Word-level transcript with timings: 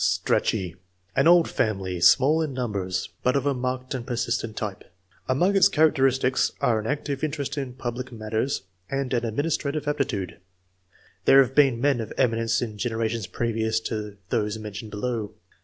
Stkachey.— 0.03 0.77
An 1.15 1.27
old 1.27 1.47
family, 1.47 1.99
small 2.01 2.41
in 2.41 2.55
num 2.55 2.71
bers, 2.71 3.09
but 3.21 3.35
of 3.35 3.45
a 3.45 3.53
marked 3.53 3.93
and 3.93 4.03
persistent 4.07 4.57
type. 4.57 4.79
1.] 5.27 5.37
ANTECEDENTS. 5.37 5.37
59 5.37 5.37
Among 5.37 5.55
its 5.55 5.67
characteristics 5.67 6.51
are 6.59 6.79
an 6.79 6.87
active 6.87 7.23
interest 7.23 7.55
in 7.55 7.73
public 7.75 8.11
matters, 8.11 8.63
and 8.89 9.13
an 9.13 9.23
administrative 9.23 9.87
aptitude. 9.87 10.39
There 11.25 11.43
have 11.43 11.53
been 11.53 11.79
men 11.79 12.01
of 12.01 12.11
eminence 12.17 12.63
in 12.63 12.79
genera 12.79 13.09
tions 13.09 13.27
previous 13.27 13.79
to 13.81 14.17
those 14.29 14.57
mentioned 14.57 14.89
below. 14.89 15.33